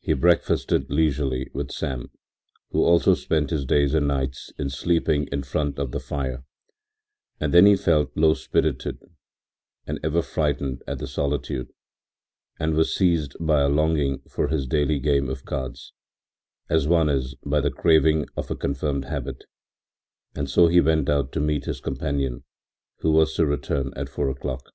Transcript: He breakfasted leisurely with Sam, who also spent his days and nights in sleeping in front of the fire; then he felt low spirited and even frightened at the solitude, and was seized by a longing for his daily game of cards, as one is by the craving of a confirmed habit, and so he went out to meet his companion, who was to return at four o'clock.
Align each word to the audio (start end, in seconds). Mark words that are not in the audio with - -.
He 0.00 0.14
breakfasted 0.14 0.90
leisurely 0.90 1.48
with 1.54 1.70
Sam, 1.70 2.10
who 2.72 2.82
also 2.82 3.14
spent 3.14 3.50
his 3.50 3.64
days 3.64 3.94
and 3.94 4.08
nights 4.08 4.50
in 4.58 4.68
sleeping 4.68 5.28
in 5.30 5.44
front 5.44 5.78
of 5.78 5.92
the 5.92 6.00
fire; 6.00 6.42
then 7.38 7.64
he 7.64 7.76
felt 7.76 8.10
low 8.16 8.34
spirited 8.34 8.98
and 9.86 10.00
even 10.04 10.22
frightened 10.22 10.82
at 10.88 10.98
the 10.98 11.06
solitude, 11.06 11.68
and 12.58 12.74
was 12.74 12.92
seized 12.96 13.36
by 13.38 13.60
a 13.60 13.68
longing 13.68 14.22
for 14.28 14.48
his 14.48 14.66
daily 14.66 14.98
game 14.98 15.30
of 15.30 15.44
cards, 15.44 15.92
as 16.68 16.88
one 16.88 17.08
is 17.08 17.36
by 17.46 17.60
the 17.60 17.70
craving 17.70 18.26
of 18.36 18.50
a 18.50 18.56
confirmed 18.56 19.04
habit, 19.04 19.44
and 20.34 20.50
so 20.50 20.66
he 20.66 20.80
went 20.80 21.08
out 21.08 21.30
to 21.30 21.38
meet 21.38 21.66
his 21.66 21.80
companion, 21.80 22.42
who 23.02 23.12
was 23.12 23.32
to 23.34 23.46
return 23.46 23.92
at 23.94 24.08
four 24.08 24.28
o'clock. 24.28 24.72